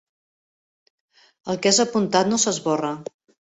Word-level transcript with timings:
El 1.53 1.61
que 1.67 1.73
és 1.75 1.81
apuntat 1.85 2.33
no 2.35 2.43
s'esborra. 2.47 2.93